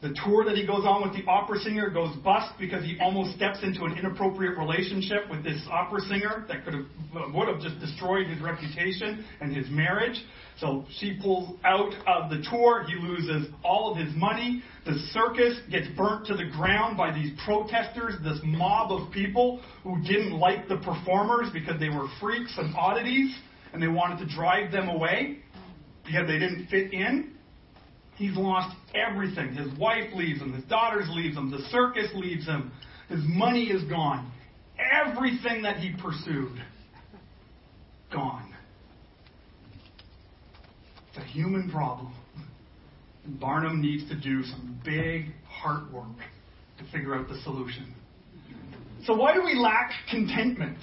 [0.03, 3.37] The tour that he goes on with the opera singer goes bust because he almost
[3.37, 7.79] steps into an inappropriate relationship with this opera singer that could have would have just
[7.79, 10.21] destroyed his reputation and his marriage.
[10.59, 12.83] So she pulls out of the tour.
[12.83, 14.61] He loses all of his money.
[14.85, 20.01] The circus gets burnt to the ground by these protesters, this mob of people who
[20.01, 23.33] didn't like the performers because they were freaks and oddities,
[23.71, 25.39] and they wanted to drive them away
[26.05, 27.31] because they didn't fit in.
[28.15, 29.53] He's lost everything.
[29.53, 30.53] His wife leaves him.
[30.53, 31.49] His daughters leaves him.
[31.49, 32.71] The circus leaves him.
[33.09, 34.31] His money is gone.
[34.77, 36.61] Everything that he pursued,
[38.11, 38.53] gone.
[41.09, 42.13] It's a human problem.
[43.25, 46.17] And Barnum needs to do some big heart work
[46.79, 47.93] to figure out the solution.
[49.05, 50.77] So, why do we lack contentment?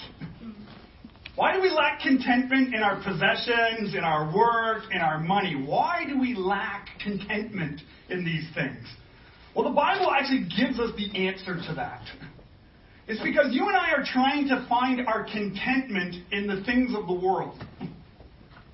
[1.41, 5.55] Why do we lack contentment in our possessions, in our work, in our money?
[5.55, 8.87] Why do we lack contentment in these things?
[9.57, 12.03] Well, the Bible actually gives us the answer to that.
[13.09, 17.07] It's because you and I are trying to find our contentment in the things of
[17.07, 17.59] the world.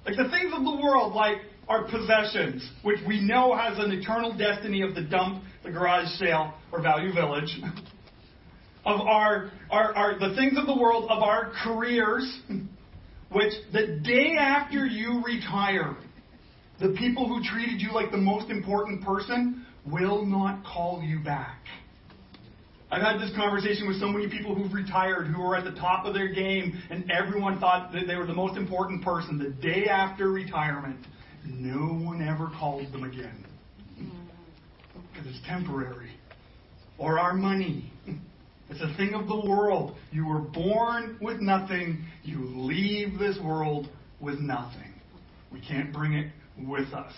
[0.04, 4.36] Like the things of the world, like our possessions, which we know has an eternal
[4.36, 7.60] destiny of the dump, the garage sale, or value village.
[8.86, 12.40] of our, our, our, the things of the world, of our careers,
[13.32, 15.96] which the day after you retire,
[16.80, 21.58] the people who treated you like the most important person will not call you back.
[22.88, 26.06] I've had this conversation with so many people who've retired who were at the top
[26.06, 29.38] of their game and everyone thought that they were the most important person.
[29.38, 31.04] The day after retirement,
[31.44, 33.44] no one ever called them again.
[34.00, 34.10] Mm.
[35.12, 36.12] Because it's temporary.
[36.96, 37.92] Or our money.
[38.68, 39.96] It's a thing of the world.
[40.10, 42.04] You were born with nothing.
[42.24, 43.88] You leave this world
[44.20, 44.92] with nothing.
[45.52, 47.12] We can't bring it with us.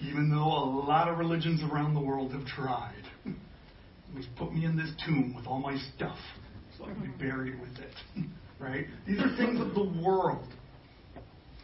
[0.00, 3.02] Even though a lot of religions around the world have tried.
[4.16, 6.18] Just put me in this tomb with all my stuff
[6.76, 8.26] so I can be buried with it.
[8.58, 8.86] Right?
[9.06, 10.48] These are things of the world.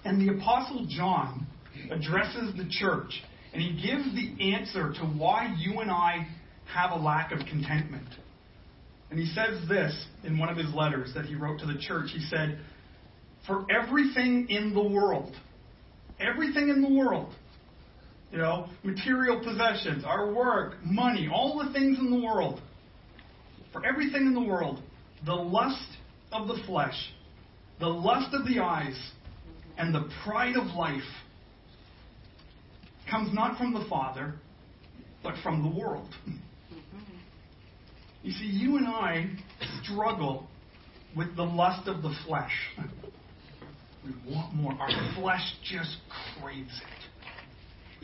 [0.05, 1.46] And the Apostle John
[1.90, 3.22] addresses the church
[3.55, 6.27] and he gives the answer to why you and I
[6.66, 8.09] have a lack of contentment.
[9.12, 12.09] And he says this in one of his letters that he wrote to the church.
[12.14, 12.59] He said,
[13.46, 15.37] For everything in the world,
[16.18, 17.35] everything in the world,
[18.31, 22.62] you know, material possessions, our work, money, all the things in the world,
[23.70, 24.83] for everything in the world,
[25.27, 25.90] the lust
[26.33, 27.12] of the flesh,
[27.81, 28.98] the lust of the eyes,
[29.77, 31.03] and the pride of life
[33.11, 34.37] comes not from the Father,
[35.22, 36.09] but from the world.
[38.22, 39.28] You see, you and I
[39.82, 40.46] struggle
[41.16, 42.52] with the lust of the flesh.
[44.04, 44.72] We want more.
[44.72, 45.96] Our flesh just
[46.40, 47.02] craves it.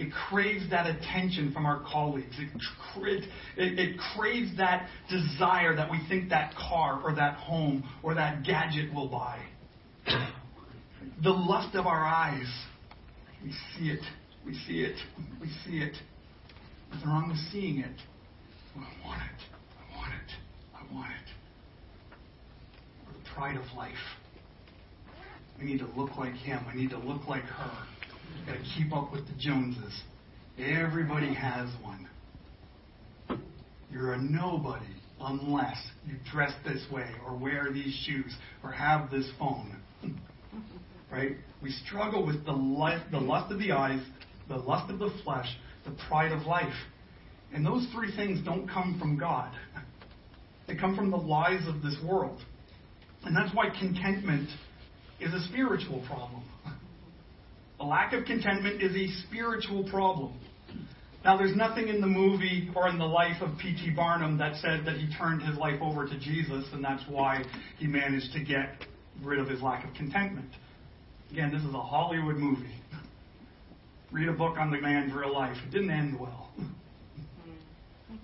[0.01, 2.37] It craves that attention from our colleagues.
[2.39, 2.49] It,
[3.57, 8.45] it, it, craves that desire that we think that car or that home or that
[8.45, 9.41] gadget will buy.
[11.23, 12.47] the lust of our eyes.
[13.43, 14.03] We see it.
[14.47, 14.97] We see it.
[15.41, 15.97] We see it.
[16.93, 17.97] Nothing wrong with seeing it.
[18.77, 19.58] I want it.
[20.09, 20.33] I want it.
[20.75, 21.29] I want it.
[23.07, 23.93] Or the pride of life.
[25.61, 26.65] I need to look like him.
[26.71, 27.87] I need to look like her.
[28.47, 30.03] Got to keep up with the Joneses.
[30.59, 32.09] Everybody has one.
[33.91, 34.87] You're a nobody
[35.21, 39.77] unless you dress this way or wear these shoes or have this phone.
[41.11, 41.37] right?
[41.63, 44.01] We struggle with the lust, the lust of the eyes,
[44.49, 45.49] the lust of the flesh,
[45.85, 46.75] the pride of life.
[47.53, 49.53] And those three things don't come from God.
[50.69, 52.41] They come from the lies of this world.
[53.25, 54.51] And that's why contentment
[55.19, 56.45] is a spiritual problem.
[57.81, 60.37] A lack of contentment is a spiritual problem.
[61.25, 63.91] Now, there's nothing in the movie or in the life of P.T.
[63.91, 67.45] Barnum that said that he turned his life over to Jesus, and that's why
[67.79, 68.85] he managed to get
[69.23, 70.49] rid of his lack of contentment.
[71.31, 72.75] Again, this is a Hollywood movie.
[74.11, 75.57] Read a book on the man's real life.
[75.65, 76.51] It didn't end well.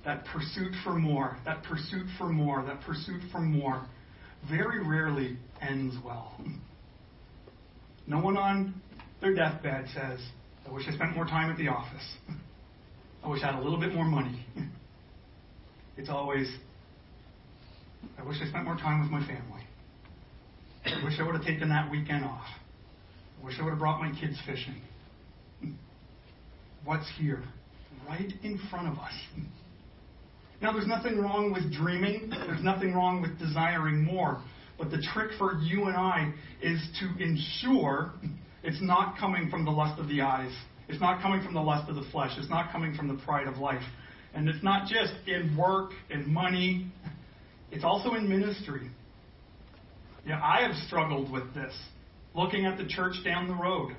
[0.04, 3.86] That pursuit for more, that pursuit for more, that pursuit for more
[4.48, 6.38] very rarely ends well.
[8.06, 8.74] No one on
[9.20, 10.20] their deathbed says,
[10.66, 12.16] I wish I spent more time at the office.
[13.22, 14.44] I wish I had a little bit more money.
[15.96, 16.52] It's always,
[18.18, 19.62] I wish I spent more time with my family.
[20.84, 22.48] I wish I would have taken that weekend off.
[23.40, 24.82] I wish I would have brought my kids fishing.
[26.84, 27.44] What's here?
[28.08, 29.12] Right in front of us.
[30.64, 34.42] Now, there's nothing wrong with dreaming, there's nothing wrong with desiring more.
[34.78, 38.14] But the trick for you and I is to ensure
[38.62, 40.50] it's not coming from the lust of the eyes.
[40.88, 42.30] It's not coming from the lust of the flesh.
[42.38, 43.82] It's not coming from the pride of life.
[44.32, 46.90] And it's not just in work and money,
[47.70, 48.88] it's also in ministry.
[50.26, 51.74] Yeah, I have struggled with this.
[52.34, 53.94] Looking at the church down the road,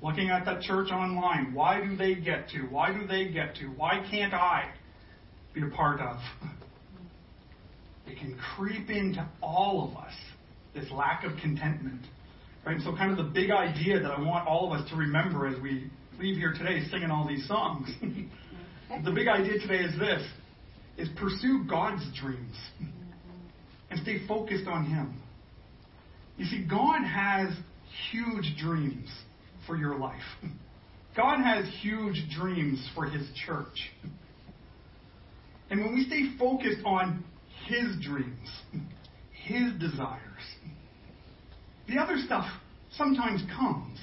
[0.00, 1.52] looking at that church online.
[1.52, 2.58] Why do they get to?
[2.70, 3.64] Why do they get to?
[3.64, 4.70] Why can't I
[5.54, 6.16] be a part of?
[8.06, 10.12] It can creep into all of us,
[10.74, 12.02] this lack of contentment.
[12.64, 12.76] Right?
[12.76, 15.46] And so, kind of the big idea that I want all of us to remember
[15.46, 17.88] as we leave here today singing all these songs.
[19.04, 20.22] the big idea today is this
[20.98, 22.54] is pursue God's dreams
[23.90, 25.20] and stay focused on Him.
[26.36, 27.54] You see, God has
[28.10, 29.08] huge dreams
[29.66, 30.20] for your life.
[31.16, 33.90] God has huge dreams for His church.
[35.72, 37.24] And when we stay focused on
[37.66, 38.48] His dreams,
[39.32, 40.20] His desires,
[41.88, 42.44] the other stuff
[42.90, 43.98] sometimes comes,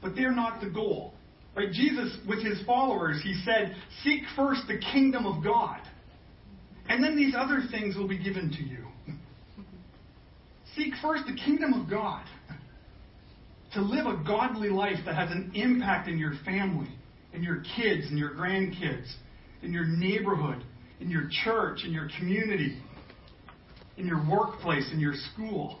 [0.00, 1.12] but they're not the goal.
[1.54, 1.70] Right?
[1.70, 5.78] Jesus, with his followers, he said, Seek first the kingdom of God,
[6.88, 8.86] and then these other things will be given to you.
[10.74, 12.24] Seek first the kingdom of God.
[13.74, 16.88] To live a godly life that has an impact in your family,
[17.34, 19.12] in your kids, and your grandkids,
[19.62, 20.64] in your neighborhood,
[21.00, 22.80] in your church, in your community,
[23.96, 25.78] in your workplace, in your school.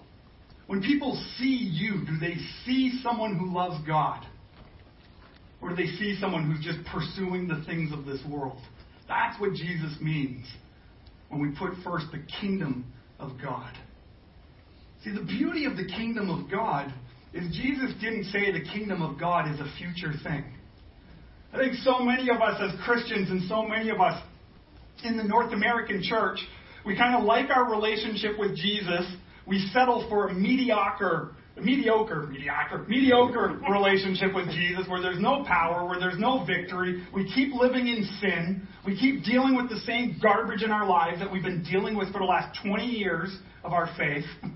[0.66, 4.24] When people see you, do they see someone who loves God?
[5.60, 8.60] Or do they see someone who's just pursuing the things of this world?
[9.08, 10.46] That's what Jesus means
[11.28, 13.72] when we put first the kingdom of God.
[15.02, 16.92] See, the beauty of the kingdom of God
[17.34, 20.44] is Jesus didn't say the kingdom of God is a future thing.
[21.52, 24.22] I think so many of us as Christians and so many of us
[25.02, 26.38] in the North American church,
[26.86, 29.04] we kind of like our relationship with Jesus
[29.46, 35.86] we settle for a mediocre, mediocre, mediocre, mediocre relationship with Jesus where there's no power,
[35.86, 37.06] where there's no victory.
[37.14, 38.66] We keep living in sin.
[38.86, 42.12] We keep dealing with the same garbage in our lives that we've been dealing with
[42.12, 44.24] for the last 20 years of our faith.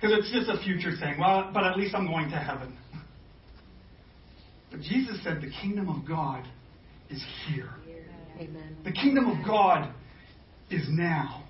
[0.00, 1.18] Because it's just a future thing.
[1.18, 2.78] Well, but at least I'm going to heaven.
[4.70, 6.44] But Jesus said the kingdom of God
[7.10, 7.70] is here.
[8.38, 8.76] Amen.
[8.84, 9.92] The kingdom of God
[10.70, 11.44] is now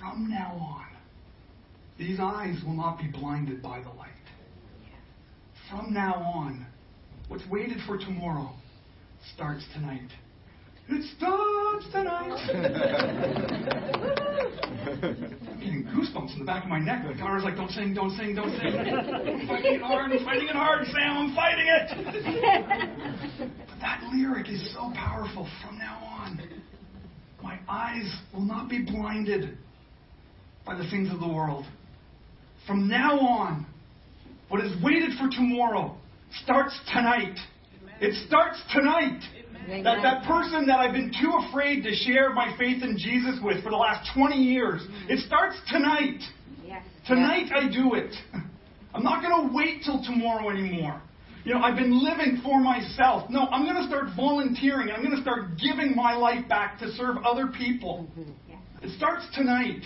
[0.00, 0.86] from now on,
[1.98, 4.08] these eyes will not be blinded by the light.
[5.68, 6.66] From now on,
[7.28, 8.50] what's waited for tomorrow
[9.34, 10.08] starts tonight.
[10.88, 12.32] It starts tonight.
[15.50, 17.04] I'm getting goosebumps in the back of my neck.
[17.04, 18.74] My daughter's like, don't sing, don't sing, don't sing.
[18.74, 23.50] I'm fighting it hard, I'm fighting it hard, Sam, I'm fighting it.
[23.80, 25.48] That lyric is so powerful.
[25.64, 26.40] From now on,
[27.42, 29.56] my eyes will not be blinded
[30.66, 31.64] by the things of the world.
[32.66, 33.66] From now on,
[34.48, 35.96] what is waited for tomorrow
[36.42, 37.36] starts tonight.
[38.00, 39.20] It starts tonight.
[39.68, 43.62] That, that person that I've been too afraid to share my faith in Jesus with
[43.62, 45.10] for the last 20 years, mm.
[45.10, 46.18] it starts tonight.
[46.66, 46.82] Yes.
[47.06, 48.12] Tonight I do it.
[48.94, 51.00] I'm not going to wait till tomorrow anymore.
[51.44, 53.30] You know, I've been living for myself.
[53.30, 54.90] No, I'm going to start volunteering.
[54.90, 58.06] I'm going to start giving my life back to serve other people.
[58.16, 58.58] Yes.
[58.82, 59.82] It starts tonight.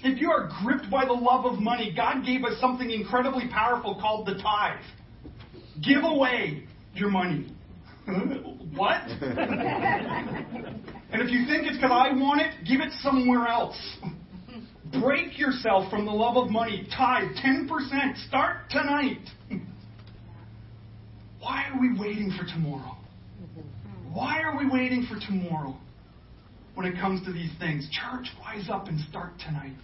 [0.00, 3.98] If you are gripped by the love of money, God gave us something incredibly powerful
[4.00, 4.80] called the tithe.
[5.82, 7.52] Give away your money.
[8.06, 9.00] what?
[9.08, 9.22] and
[11.22, 13.76] if you think it's because I want it, give it somewhere else.
[15.00, 16.86] Break yourself from the love of money.
[16.96, 18.28] Tithe 10%.
[18.28, 19.18] Start tonight.
[21.44, 22.96] Why are we waiting for tomorrow?
[24.14, 25.76] Why are we waiting for tomorrow
[26.74, 27.86] when it comes to these things?
[27.90, 29.76] Church, wise up and start tonight.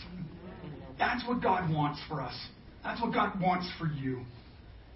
[0.99, 2.35] That's what God wants for us.
[2.83, 4.23] That's what God wants for you.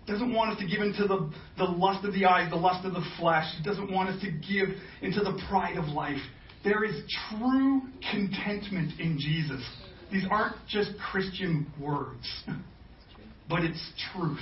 [0.06, 2.86] He doesn't want us to give into the, the lust of the eyes, the lust
[2.86, 3.44] of the flesh.
[3.58, 4.68] He doesn't want us to give
[5.02, 6.20] into the pride of life.
[6.62, 9.62] There is true contentment in Jesus.
[10.10, 12.26] These aren't just Christian words,
[13.50, 14.38] but it's truth.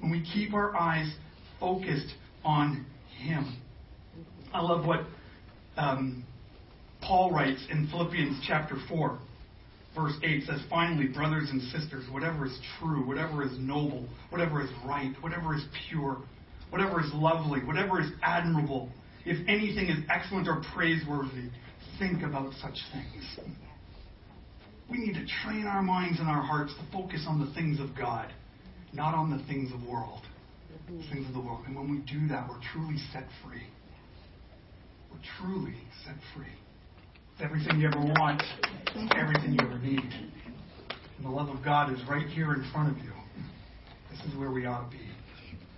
[0.00, 1.12] When we keep our eyes
[1.58, 2.86] focused on
[3.18, 3.60] Him.
[4.52, 5.00] I love what
[5.76, 6.24] um,
[7.02, 9.18] Paul writes in Philippians chapter 4,
[9.94, 14.70] verse 8 says, Finally, brothers and sisters, whatever is true, whatever is noble, whatever is
[14.84, 16.18] right, whatever is pure,
[16.70, 18.90] whatever is lovely, whatever is admirable,
[19.24, 21.50] if anything is excellent or praiseworthy,
[21.98, 23.54] think about such things.
[24.90, 27.96] We need to train our minds and our hearts to focus on the things of
[27.96, 28.32] God,
[28.92, 29.86] not on the things of mm-hmm.
[29.86, 30.22] the world.
[31.12, 31.62] Things of the world.
[31.66, 33.62] And when we do that, we're truly set free.
[35.10, 36.46] We're truly set free.
[37.34, 38.42] It's everything you ever want,
[39.16, 40.00] everything you ever need.
[41.16, 43.12] And the love of God is right here in front of you.
[44.10, 45.02] This is where we ought to be.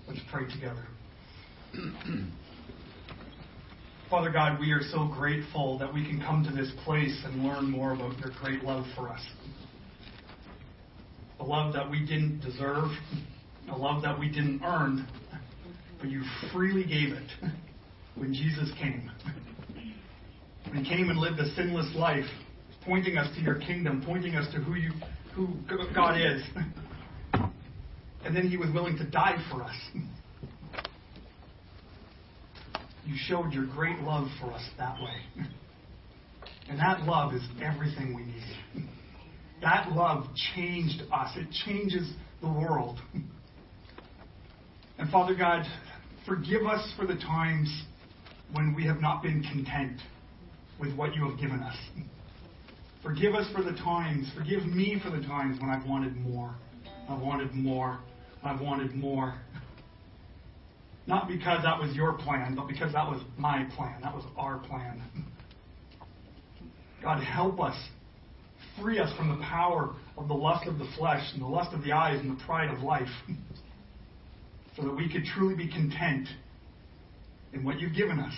[0.08, 0.86] Let's pray together.
[4.10, 7.70] Father God, we are so grateful that we can come to this place and learn
[7.70, 9.20] more about your great love for us.
[11.42, 12.92] A love that we didn't deserve,
[13.68, 15.08] a love that we didn't earn,
[15.98, 16.22] but you
[16.52, 17.28] freely gave it
[18.14, 19.10] when Jesus came.
[20.68, 22.26] When he came and lived a sinless life,
[22.84, 24.92] pointing us to your kingdom, pointing us to who you
[25.34, 25.48] who
[25.92, 26.42] God is.
[28.24, 29.74] And then he was willing to die for us.
[33.04, 35.44] You showed your great love for us that way.
[36.68, 38.88] And that love is everything we need.
[39.62, 41.30] That love changed us.
[41.36, 42.98] It changes the world.
[44.98, 45.64] And Father God,
[46.26, 47.84] forgive us for the times
[48.52, 50.00] when we have not been content
[50.78, 51.76] with what you have given us.
[53.02, 56.54] Forgive us for the times, forgive me for the times when I've wanted more.
[57.08, 57.98] I've wanted more.
[58.44, 59.40] I've wanted more.
[61.06, 64.00] Not because that was your plan, but because that was my plan.
[64.02, 65.02] That was our plan.
[67.02, 67.76] God, help us.
[68.80, 71.82] Free us from the power of the lust of the flesh and the lust of
[71.84, 73.08] the eyes and the pride of life.
[74.76, 76.28] So that we could truly be content
[77.52, 78.34] in what you've given us.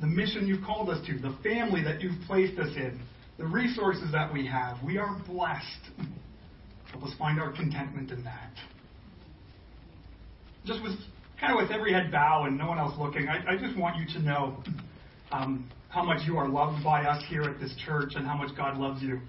[0.00, 3.00] The mission you've called us to, the family that you've placed us in,
[3.38, 4.76] the resources that we have.
[4.84, 6.08] We are blessed.
[6.90, 8.52] Help us find our contentment in that.
[10.64, 10.94] Just with
[11.40, 13.96] kind of with every head bow and no one else looking, I, I just want
[13.96, 14.62] you to know
[15.32, 18.56] um, how much you are loved by us here at this church and how much
[18.56, 19.20] God loves you.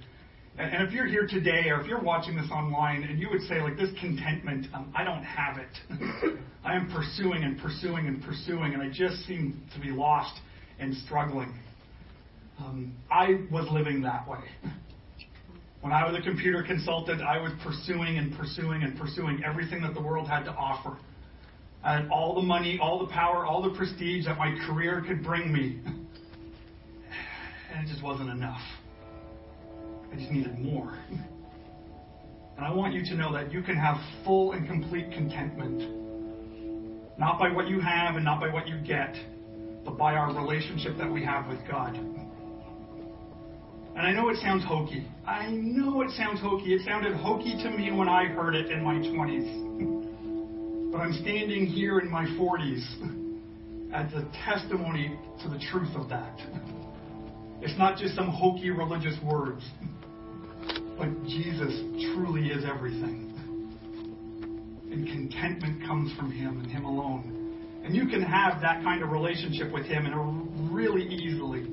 [0.58, 3.42] And, and, if you're here today or if you're watching this online and you would
[3.44, 6.40] say, like, this contentment, um, I don't have it.
[6.64, 10.40] I am pursuing and pursuing and pursuing, and I just seem to be lost
[10.80, 11.54] and struggling.
[12.60, 14.40] Um, I was living that way.
[15.82, 19.94] When I was a computer consultant, I was pursuing and pursuing and pursuing everything that
[19.94, 20.98] the world had to offer.
[21.84, 25.24] I had all the money, all the power, all the prestige that my career could
[25.24, 25.82] bring me.
[27.76, 28.62] And it just wasn't enough.
[30.14, 30.96] I just needed more.
[32.56, 37.18] And I want you to know that you can have full and complete contentment.
[37.18, 39.16] Not by what you have and not by what you get,
[39.84, 41.96] but by our relationship that we have with God.
[43.96, 45.08] And I know it sounds hokey.
[45.26, 46.76] I know it sounds hokey.
[46.76, 50.92] It sounded hokey to me when I heard it in my 20s.
[50.92, 52.86] But I'm standing here in my 40s
[53.92, 56.40] as a testimony to the truth of that.
[57.62, 59.64] It's not just some hokey religious words,
[60.98, 61.74] but Jesus
[62.14, 63.34] truly is everything.
[64.92, 67.82] And contentment comes from Him and Him alone.
[67.84, 71.64] And you can have that kind of relationship with Him and really easily.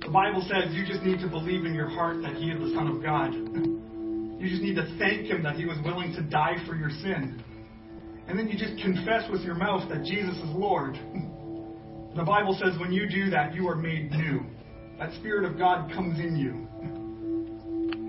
[0.00, 2.74] The Bible says you just need to believe in your heart that He is the
[2.74, 3.34] Son of God.
[3.34, 7.42] You just need to thank Him that He was willing to die for your sin.
[8.28, 10.94] And then you just confess with your mouth that Jesus is Lord.
[12.14, 14.46] The Bible says when you do that, you are made new.
[14.98, 16.67] That Spirit of God comes in you.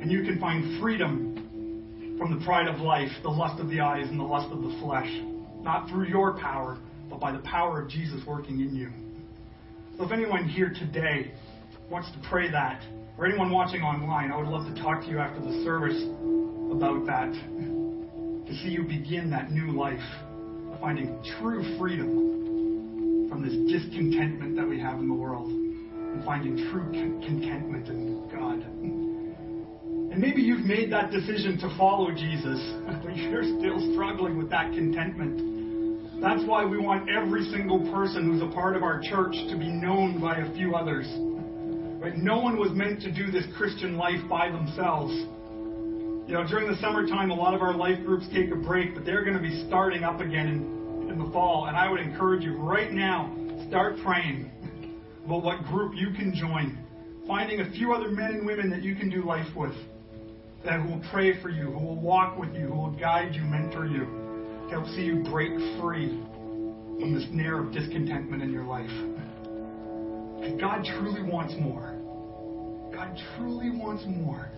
[0.01, 4.07] And you can find freedom from the pride of life, the lust of the eyes,
[4.09, 5.09] and the lust of the flesh.
[5.61, 6.77] Not through your power,
[7.09, 8.89] but by the power of Jesus working in you.
[9.97, 11.31] So if anyone here today
[11.89, 12.81] wants to pray that,
[13.17, 16.01] or anyone watching online, I would love to talk to you after the service
[16.71, 17.33] about that.
[18.47, 19.99] To see you begin that new life,
[20.79, 26.89] finding true freedom from this discontentment that we have in the world, and finding true
[26.91, 28.48] contentment in God.
[30.19, 32.59] And maybe you've made that decision to follow Jesus,
[33.05, 36.19] but you're still struggling with that contentment.
[36.21, 39.69] That's why we want every single person who's a part of our church to be
[39.69, 41.07] known by a few others.
[42.03, 42.17] Right?
[42.17, 45.13] No one was meant to do this Christian life by themselves.
[46.27, 49.05] You know, during the summertime, a lot of our life groups take a break, but
[49.05, 51.67] they're going to be starting up again in, in the fall.
[51.67, 53.33] And I would encourage you right now,
[53.69, 54.51] start praying
[55.25, 56.77] about what group you can join.
[57.25, 59.71] Finding a few other men and women that you can do life with
[60.65, 63.41] that who will pray for you, who will walk with you, who will guide you,
[63.43, 66.19] mentor you, help see you break free
[66.99, 68.89] from this snare of discontentment in your life.
[70.59, 71.95] God truly wants more.
[72.93, 74.49] God truly wants more.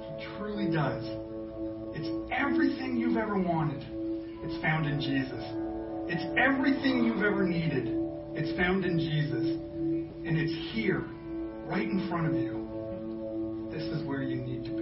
[0.00, 1.04] He truly does.
[1.94, 3.84] It's everything you've ever wanted.
[4.42, 5.44] It's found in Jesus.
[6.08, 7.88] It's everything you've ever needed.
[8.34, 9.58] It's found in Jesus.
[10.26, 11.04] And it's here,
[11.66, 13.68] right in front of you.
[13.70, 14.77] This is where you need to be.